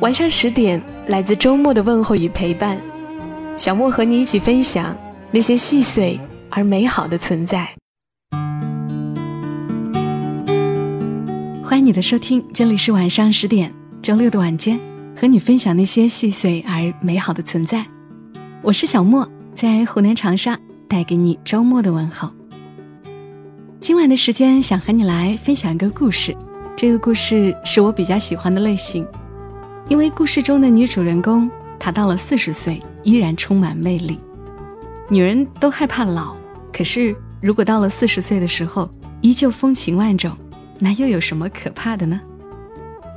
[0.00, 2.80] 晚上十点，来自周末的问候与陪伴，
[3.56, 4.96] 小莫和你一起分享
[5.32, 6.18] 那些细碎
[6.50, 7.68] 而美好的存在。
[11.64, 14.78] 欢迎你的收听，这里是晚上十点，周六的晚间，
[15.20, 17.84] 和你分享那些细碎而美好的存在。
[18.62, 20.56] 我是小莫，在湖南长沙
[20.86, 22.30] 带给你周末的问候。
[23.80, 26.36] 今晚的时间，想和你来分享一个故事，
[26.76, 29.04] 这个故事是我比较喜欢的类型。
[29.88, 34.20] 因为故事中的女主人公，她到了四十岁依然充满魅力。
[35.08, 36.36] 女人都害怕老，
[36.70, 38.90] 可是如果到了四十岁的时候
[39.22, 40.36] 依旧风情万种，
[40.78, 42.20] 那又有什么可怕的呢？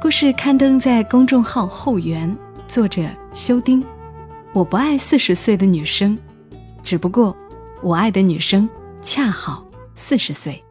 [0.00, 2.34] 故事刊登在公众号后园，
[2.68, 3.84] 作者修丁。
[4.52, 6.16] 我不爱四十岁的女生，
[6.84, 7.36] 只不过
[7.82, 8.68] 我爱的女生
[9.02, 9.64] 恰好
[9.96, 10.62] 四十岁。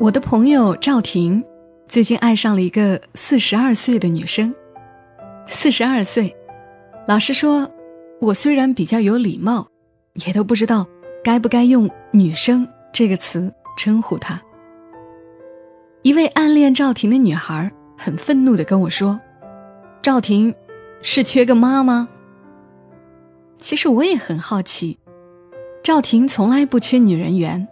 [0.00, 1.42] 我的朋友赵婷，
[1.86, 4.52] 最近爱上了一个四十二岁的女生。
[5.46, 6.34] 四十二岁，
[7.06, 7.70] 老实说，
[8.20, 9.68] 我虽然比较有礼貌，
[10.26, 10.86] 也都不知道
[11.22, 14.40] 该不该用“女生”这个词称呼她。
[16.02, 19.20] 一位暗恋赵婷的女孩很愤怒的跟我说
[20.02, 20.52] ：“赵婷，
[21.02, 22.08] 是缺个妈吗？”
[23.60, 24.98] 其实我也很好奇，
[25.82, 27.68] 赵婷从来不缺女人缘。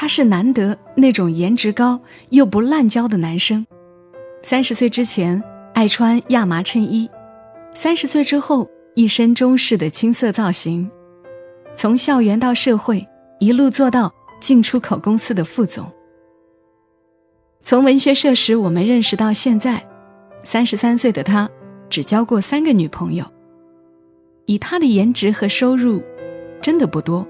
[0.00, 3.66] 他是难得那种颜值高又不滥交的男生，
[4.44, 5.42] 三十岁之前
[5.74, 7.10] 爱穿亚麻衬衣，
[7.74, 10.88] 三十岁之后一身中式的青涩造型，
[11.74, 13.04] 从校园到社会
[13.40, 15.90] 一路做到进出口公司的副总。
[17.60, 19.82] 从文学社时我们认识到现在，
[20.44, 21.50] 三十三岁的他
[21.90, 23.24] 只交过三个女朋友。
[24.46, 26.00] 以他的颜值和收入，
[26.62, 27.26] 真的不多。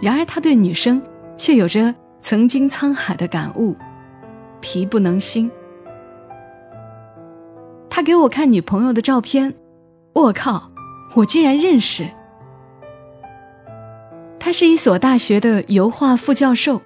[0.00, 1.02] 然而他对女生。
[1.36, 3.76] 却有着曾经沧海的感悟，
[4.60, 5.50] 皮不能新。
[7.88, 9.54] 他给我看女朋友的照片，
[10.12, 10.70] 我靠，
[11.14, 12.08] 我竟然认识。
[14.38, 16.80] 他是一所大学的油画副教授，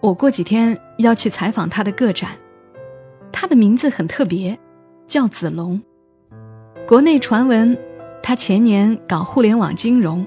[0.00, 2.30] 我过几天要去采访他的个展。
[3.32, 4.58] 他的名字很特别，
[5.06, 5.80] 叫子龙。
[6.86, 7.78] 国内传闻，
[8.22, 10.26] 他前年搞互联网金融，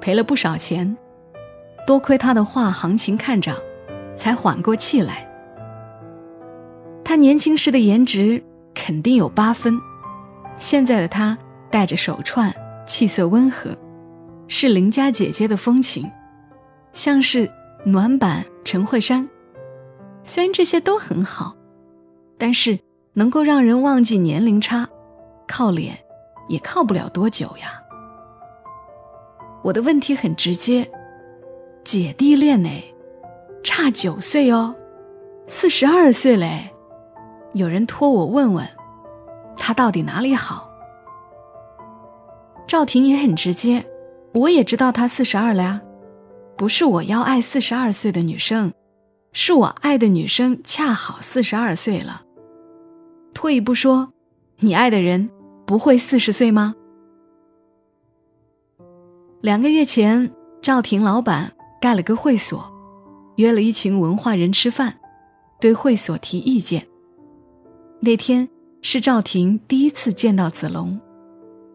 [0.00, 0.96] 赔了不少钱。
[1.88, 3.56] 多亏他的画行情看涨，
[4.14, 5.26] 才缓过气来。
[7.02, 8.44] 他年轻时的颜值
[8.74, 9.80] 肯定有八分，
[10.54, 11.38] 现在的他
[11.70, 12.54] 戴着手串，
[12.84, 13.70] 气色温和，
[14.48, 16.06] 是邻家姐姐的风情，
[16.92, 17.50] 像是
[17.86, 19.26] 暖版陈慧珊。
[20.24, 21.56] 虽然这些都很好，
[22.36, 22.78] 但是
[23.14, 24.86] 能够让人忘记年龄差，
[25.46, 25.96] 靠脸
[26.48, 27.82] 也靠不了多久呀。
[29.62, 30.86] 我的问题很直接。
[31.88, 32.68] 姐弟恋呢，
[33.64, 34.76] 差九岁哦，
[35.46, 36.68] 四十二岁嘞。
[37.54, 38.68] 有人托我问问，
[39.56, 40.70] 他到底哪里好？
[42.66, 43.82] 赵婷也很直接，
[44.34, 45.80] 我也知道他四十二了呀。
[46.58, 48.70] 不是我要爱四十二岁的女生，
[49.32, 52.20] 是我爱的女生恰好四十二岁了。
[53.32, 54.12] 退一步说，
[54.58, 55.30] 你爱的人
[55.64, 56.74] 不会四十岁吗？
[59.40, 61.50] 两个月前，赵婷老板。
[61.80, 62.70] 盖了个会所，
[63.36, 64.98] 约了一群文化人吃饭，
[65.60, 66.86] 对会所提意见。
[68.00, 68.48] 那天
[68.82, 70.98] 是赵婷第一次见到子龙，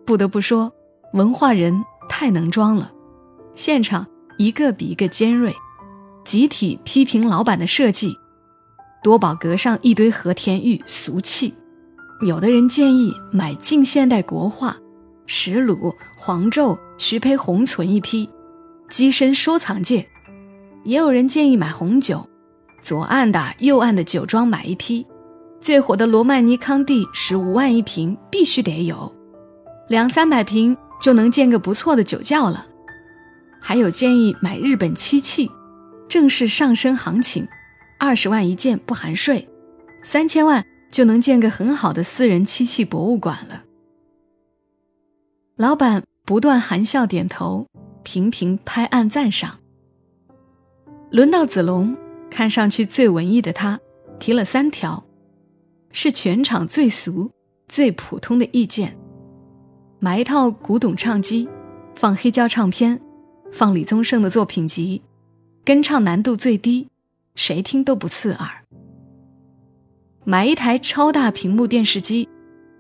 [0.05, 0.71] 不得不说，
[1.13, 2.91] 文化人太能装了，
[3.55, 4.05] 现场
[4.37, 5.53] 一个比一个尖锐，
[6.23, 8.13] 集体批评老板的设计，
[9.01, 11.53] 多宝阁上一堆和田玉俗气，
[12.25, 14.75] 有的人建议买近现代国画，
[15.25, 18.29] 石鲁、黄胄、徐悲鸿存一批。
[18.89, 20.07] 跻身收藏界，
[20.83, 22.27] 也有人建议买红酒，
[22.81, 25.05] 左岸的、右岸的酒庄买一批，
[25.59, 29.11] 最火的罗曼尼康帝十五万一瓶，必须得有，
[29.87, 32.67] 两三百瓶就能建个不错的酒窖了。
[33.59, 35.49] 还有建议买日本漆器，
[36.07, 37.47] 正是上升行情，
[37.97, 39.47] 二十万一件不含税，
[40.03, 43.63] 三千万就能建个很好的私人漆器博物馆了。
[45.55, 47.65] 老板不断含笑点头。
[48.03, 49.59] 频频拍案赞赏。
[51.09, 51.95] 轮到子龙，
[52.29, 53.79] 看上去最文艺的他，
[54.19, 55.03] 提了三条，
[55.91, 57.31] 是全场最俗、
[57.67, 58.97] 最普通的意见：
[59.99, 61.47] 买一套古董唱机，
[61.95, 62.99] 放黑胶唱片，
[63.51, 65.01] 放李宗盛的作品集，
[65.63, 66.87] 跟唱难度最低，
[67.35, 68.47] 谁听都不刺耳；
[70.25, 72.27] 买一台超大屏幕电视机，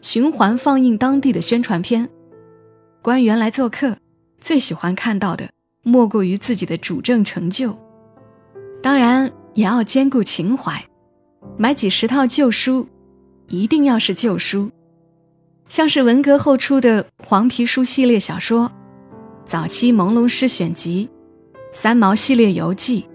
[0.01, 2.09] 循环放映当地的宣传片。
[3.01, 3.97] 官员来做客，
[4.43, 5.49] 最喜欢看到的
[5.83, 7.79] 莫过于自己的主政成就。
[8.81, 10.85] 当然也要兼顾情怀，
[11.57, 12.85] 买几十套旧书，
[13.47, 14.69] 一定要是旧书，
[15.69, 18.69] 像是文革后出的黄皮书系列小说，
[19.45, 21.09] 早期朦胧诗选集，
[21.71, 23.05] 三毛系列游记，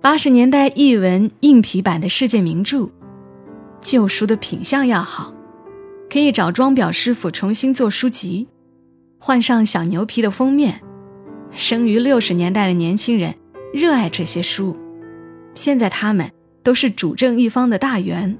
[0.00, 2.88] 八十年代译文硬皮版的世界名著。
[3.80, 5.34] 旧书的品相要好，
[6.08, 8.46] 可以找装裱师傅重新做书籍，
[9.18, 10.80] 换上小牛皮的封面。
[11.52, 13.34] 生于六十年代的年轻人
[13.72, 14.76] 热爱这些书。
[15.54, 16.30] 现在他们
[16.64, 18.36] 都是主政一方的大员，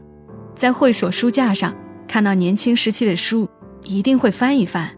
[0.54, 1.72] 在会所书架上
[2.08, 3.48] 看到年轻时期的书，
[3.84, 4.90] 一定会翻一翻，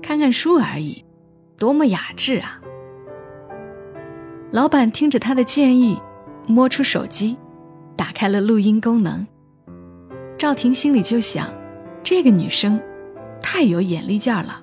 [0.00, 1.04] 看看书而已，
[1.58, 2.58] 多么雅致啊！
[4.50, 6.00] 老板听着他的建议，
[6.46, 7.36] 摸出手机，
[7.94, 9.26] 打开了录音功能。
[10.38, 11.52] 赵婷心里就想，
[12.02, 12.80] 这个女生
[13.42, 14.62] 太有眼力劲儿了，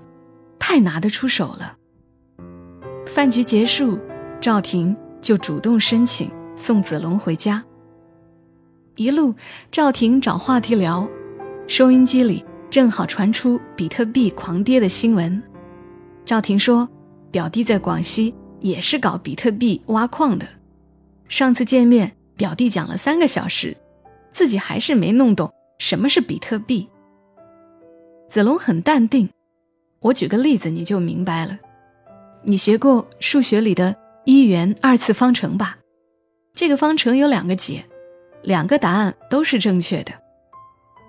[0.67, 1.77] 太拿得出手了。
[3.05, 3.99] 饭局结束，
[4.41, 6.27] 赵婷就主动申请。
[6.55, 7.63] 送子龙回家，
[8.95, 9.35] 一路
[9.69, 11.07] 赵婷找话题聊，
[11.67, 15.39] 收音机里正好传出比特币狂跌的新闻。
[16.25, 16.89] 赵婷说，
[17.29, 20.47] 表弟在广西也是搞比特币挖矿的，
[21.27, 23.77] 上次见面，表弟讲了三个小时，
[24.31, 26.89] 自己还是没弄懂什么是比特币。
[28.27, 29.29] 子龙很淡定，
[30.05, 31.57] 我举个例子你就明白了，
[32.43, 35.79] 你学过数学里的一元二次方程吧？
[36.53, 37.83] 这个方程有两个解，
[38.43, 40.11] 两个答案都是正确的。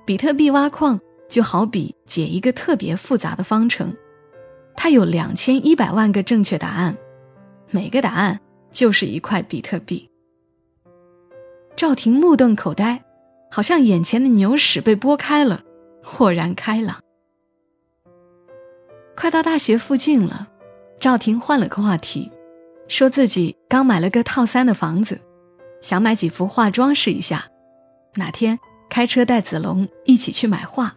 [0.07, 0.99] 比特币挖矿
[1.29, 3.95] 就好比解一个特别复杂的方程，
[4.75, 6.97] 它有两千一百万个正确答案，
[7.71, 8.41] 每个答案
[8.73, 10.09] 就是一块比特币。
[11.77, 13.05] 赵婷目瞪口呆，
[13.51, 15.63] 好像眼前的牛屎被拨开了，
[16.03, 16.97] 豁然开朗。
[19.17, 20.47] 快到大学附近了，
[21.01, 22.31] 赵婷换了个话题，
[22.87, 25.19] 说自己刚买了个套三的房子。
[25.81, 27.47] 想买几幅画装饰一下，
[28.17, 28.59] 哪天
[28.91, 30.95] 开车带子龙一起去买画。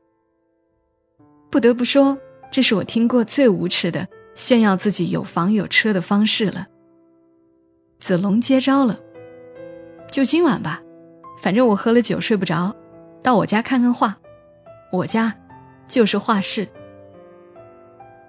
[1.50, 2.18] 不得不说，
[2.52, 6.68] 这是我听过最无耻的炫耀自己有房有车的方式了。
[8.00, 9.00] 子龙接招了，
[10.12, 10.82] 就今晚吧，
[11.42, 12.76] 反正我喝了酒睡不着，
[13.24, 14.18] 到我家看看画。
[14.92, 15.34] 我家
[15.88, 16.68] 就是画室。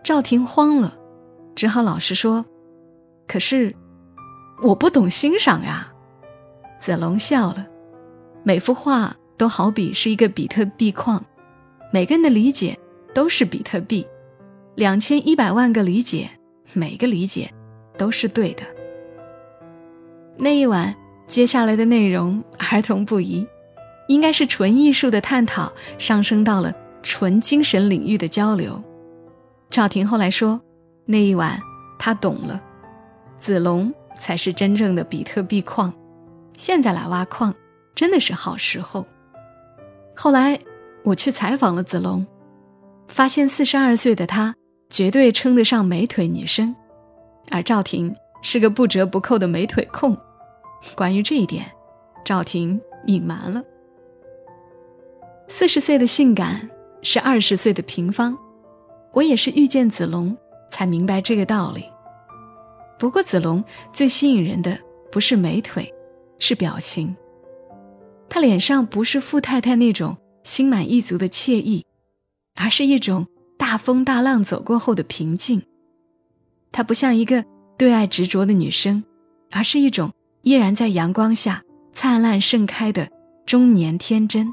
[0.03, 0.97] 赵婷慌了，
[1.55, 2.45] 只好老实说
[3.29, 3.75] ：“可是
[4.63, 5.93] 我不懂欣赏呀。”
[6.81, 7.67] 子龙笑了，
[8.43, 11.23] 每幅画都好比是一个比特币矿，
[11.93, 12.79] 每个人的理解
[13.15, 14.07] 都是比特币，
[14.75, 16.31] 两千一百万个理解，
[16.73, 17.53] 每个理解
[17.99, 18.63] 都是对的。
[20.39, 20.95] 那一晚，
[21.27, 23.47] 接下来的内容儿童不宜，
[24.09, 28.83] 应该是纯艺术的探讨，上升到了纯精神领域的交流。
[29.71, 30.61] 赵婷后来说，
[31.07, 31.61] 那一晚
[31.97, 32.61] 他懂了，
[33.39, 35.93] 子龙才是真正的比特币矿。
[36.55, 37.55] 现在来挖矿，
[37.95, 39.07] 真的是好时候。
[40.17, 40.59] 后来
[41.05, 42.27] 我去采访了子龙，
[43.07, 44.53] 发现四十二岁的他
[44.91, 46.75] 绝对称得上美腿女生，
[47.49, 50.19] 而赵婷是个不折不扣的美腿控。
[50.97, 51.71] 关于这一点，
[52.25, 53.63] 赵婷隐瞒了。
[55.47, 56.69] 四十岁的性感
[57.03, 58.37] 是二十岁的平方，
[59.13, 60.37] 我也是遇见子龙
[60.71, 61.85] 才明白这个道理。
[62.99, 63.63] 不过子龙
[63.93, 64.79] 最吸引人的
[65.11, 65.93] 不是美腿。
[66.43, 67.15] 是表情，
[68.27, 71.85] 他脸上不是富太太那种心满意足的惬意，
[72.55, 73.27] 而是一种
[73.59, 75.63] 大风大浪走过后的平静。
[76.73, 77.45] 她不像一个
[77.77, 79.05] 对爱执着的女生，
[79.51, 81.63] 而是一种依然在阳光下
[81.93, 83.07] 灿烂盛开的
[83.45, 84.51] 中年天真。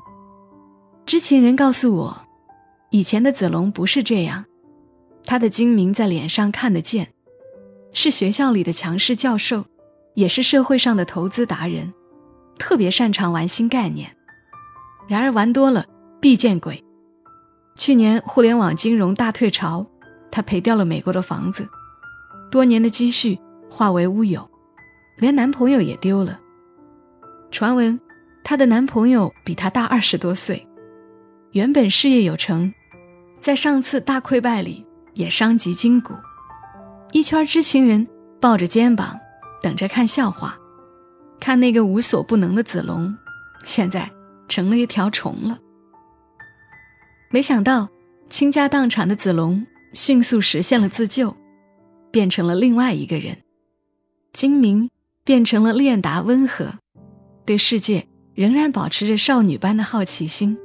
[1.05, 2.26] 知情人告诉我，
[2.89, 4.45] 以前的子龙不是这样，
[5.25, 7.13] 他的精明在脸上看得见，
[7.91, 9.65] 是学校里的强势教授。
[10.13, 11.93] 也是社会上的投资达人，
[12.57, 14.17] 特别擅长玩新概念。
[15.07, 15.85] 然而玩多了
[16.19, 16.83] 必见鬼。
[17.75, 19.85] 去年互联网金融大退潮，
[20.31, 21.69] 她赔掉了美国的房子，
[22.49, 23.37] 多年的积蓄
[23.69, 24.49] 化为乌有，
[25.19, 26.39] 连男朋友也丢了。
[27.51, 27.99] 传闻
[28.43, 30.66] 她的男朋友比她大二十多岁，
[31.51, 32.73] 原本事业有成，
[33.39, 36.13] 在上次大溃败里也伤及筋骨。
[37.11, 38.07] 一圈知情人
[38.39, 39.19] 抱着肩膀。
[39.59, 40.55] 等着看笑话，
[41.39, 43.17] 看那个无所不能的子龙，
[43.65, 44.07] 现在
[44.47, 45.57] 成了一条虫了。
[47.31, 47.89] 没想到
[48.29, 51.35] 倾家荡产的子龙迅速实现了自救，
[52.11, 53.35] 变成了另外一个人。
[54.31, 54.91] 精明
[55.23, 56.75] 变成了练达温和，
[57.43, 60.55] 对世界仍然保持着少女般的好奇心。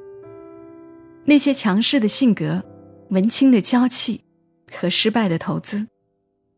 [1.24, 2.62] 那些强势的性格、
[3.10, 4.22] 文青的娇气
[4.72, 5.86] 和失败的投资，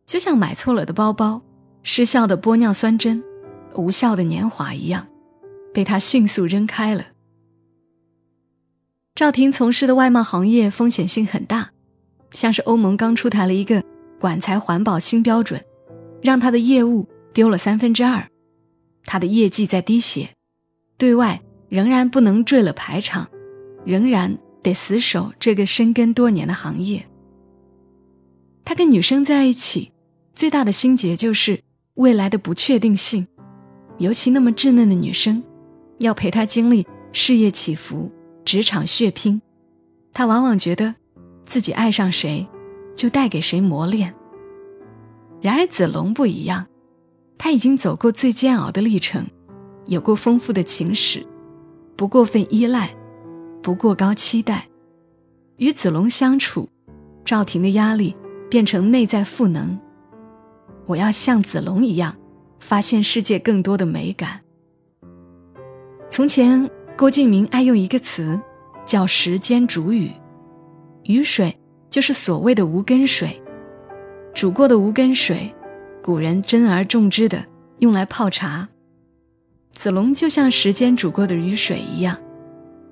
[0.06, 1.42] 就像买错了的包包、
[1.83, 3.23] 失效的玻尿酸针、
[3.75, 5.06] 无效的年华一样，
[5.75, 7.04] 被他迅速扔开了。
[9.14, 11.71] 赵婷从事的外贸行业风险性很大，
[12.30, 13.85] 像是欧盟刚出台了一个
[14.18, 15.62] 管材环保新标准，
[16.23, 18.26] 让他的业务丢了三分之二，
[19.04, 20.30] 他的业绩在滴血，
[20.97, 23.28] 对外仍然不能坠了排场，
[23.85, 24.38] 仍然。
[24.64, 27.06] 得死守这个深耕多年的行业。
[28.64, 29.92] 他跟女生在一起，
[30.35, 31.61] 最大的心结就是
[31.94, 33.26] 未来的不确定性，
[33.99, 35.42] 尤其那么稚嫩的女生，
[35.99, 38.11] 要陪他经历事业起伏、
[38.42, 39.40] 职场血拼，
[40.14, 40.94] 他往往觉得
[41.44, 42.47] 自己爱上谁，
[42.97, 44.12] 就带给谁磨练。
[45.42, 46.66] 然而子龙不一样，
[47.37, 49.26] 他已经走过最煎熬的历程，
[49.88, 51.23] 有过丰富的情史，
[51.97, 52.90] 不过分依赖。
[53.64, 54.68] 不过高期待，
[55.56, 56.68] 与子龙相处，
[57.25, 58.14] 赵婷的压力
[58.50, 59.80] 变成内在赋能。
[60.85, 62.14] 我要像子龙一样，
[62.61, 64.38] 发现世界更多的美感。
[66.11, 68.38] 从前，郭敬明爱用一个词，
[68.85, 70.12] 叫“时间煮雨”，
[71.04, 73.42] 雨水就是所谓的无根水。
[74.35, 75.50] 煮过的无根水，
[76.02, 77.42] 古人珍而重之的
[77.78, 78.68] 用来泡茶。
[79.73, 82.14] 子龙就像时间煮过的雨水一样。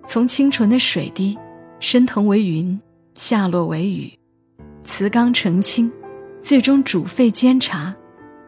[0.07, 1.39] 从清纯的水滴，
[1.81, 2.79] 升腾为云，
[3.15, 4.13] 下落为雨，
[4.85, 5.91] 瓷缸澄清，
[6.43, 7.95] 最终煮沸煎茶，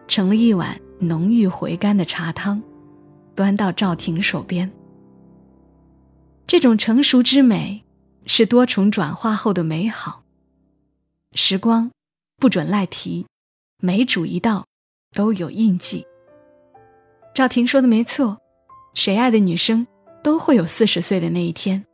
[0.06, 2.60] 成了一碗浓郁回甘的茶汤，
[3.34, 4.70] 端到赵婷手边。
[6.46, 7.82] 这种成熟之美，
[8.26, 10.22] 是多重转化后的美好。
[11.32, 11.90] 时光
[12.38, 13.26] 不准赖皮，
[13.80, 14.66] 每煮一道
[15.14, 16.04] 都有印记。
[17.34, 18.38] 赵婷说的没错，
[18.94, 19.86] 谁爱的女生？
[20.24, 21.84] 都会有四十岁的那一天，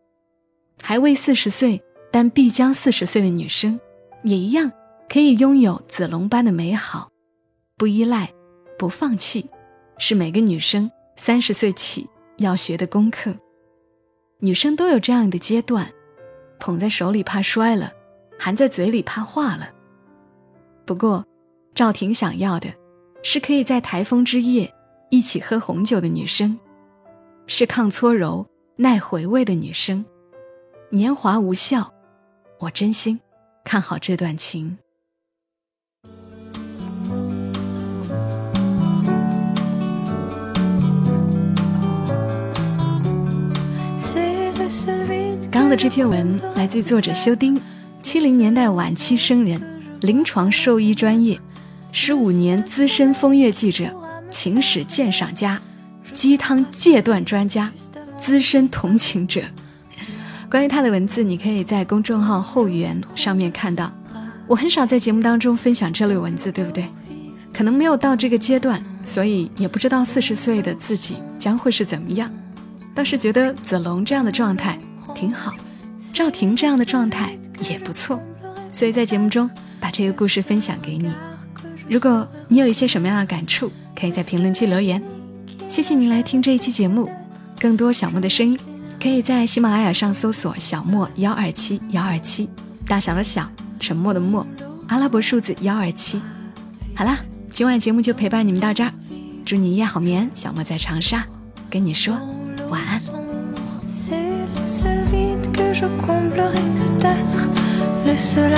[0.80, 1.82] 还未四十岁
[2.12, 3.78] 但必将四十岁的女生，
[4.22, 4.70] 也一样
[5.08, 7.10] 可以拥有子龙般的美好。
[7.76, 8.32] 不依赖，
[8.78, 9.50] 不放弃，
[9.98, 13.34] 是每个女生三十岁起要学的功课。
[14.38, 15.92] 女生都有这样的阶段，
[16.60, 17.92] 捧在手里怕摔了，
[18.38, 19.68] 含在嘴里怕化了。
[20.86, 21.26] 不过，
[21.74, 22.72] 赵婷想要的，
[23.24, 24.72] 是可以在台风之夜
[25.10, 26.56] 一起喝红酒的女生。
[27.52, 30.04] 是抗搓揉、耐回味的女生，
[30.88, 31.92] 年华无效，
[32.60, 33.18] 我真心
[33.64, 34.78] 看好这段情。
[45.50, 47.60] 刚刚的这篇文来自作者修丁，
[48.00, 49.60] 七零年代晚期生人，
[50.00, 51.38] 临床兽医专业，
[51.90, 53.92] 十五年资深风月记者，
[54.30, 55.60] 情史鉴赏家。
[56.12, 57.72] 鸡汤戒断专家，
[58.20, 59.42] 资深同情者。
[60.50, 63.92] 关于他的文字，你可以在公众号后援上面看到。
[64.46, 66.84] 我很少在节目当中分享这类文字，对不对？
[67.52, 72.28] 可能没有到这个阶段，所以也不知道四十岁的自己将会是怎么样。
[72.94, 74.76] 倒是觉得子龙这样的状态
[75.14, 75.54] 挺好，
[76.12, 77.38] 赵婷这样的状态
[77.68, 78.20] 也不错，
[78.72, 79.48] 所以在节目中
[79.78, 81.12] 把这个故事分享给你。
[81.88, 85.00] 如果你有一些什么样的感触，可以在评论区留言。
[85.68, 87.08] 谢谢您来听这一期节目，
[87.58, 88.58] 更多小莫的声音，
[89.00, 92.48] 可以在喜马拉雅上搜索“小莫幺二七幺二七”，
[92.86, 94.46] 大小的小，沉默的默，
[94.88, 96.20] 阿拉伯数字幺二七。
[96.94, 97.18] 好啦，
[97.52, 98.92] 今晚节目就陪伴你们到这儿，
[99.44, 100.28] 祝你一夜好眠。
[100.34, 101.24] 小莫在长沙
[101.70, 102.14] 跟你说
[102.68, 103.00] 晚安。
[108.04, 108.50] le seul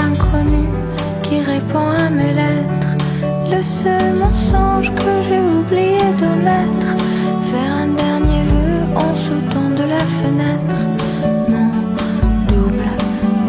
[4.19, 6.89] mensonge que j'ai oublié de mettre.
[7.49, 10.79] Faire un dernier vœu en sautant de la fenêtre.
[11.49, 11.71] Mon
[12.49, 12.89] double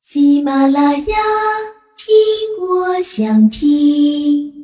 [0.00, 1.16] 喜马拉雅，
[1.96, 2.12] 听
[2.60, 4.55] 我想听。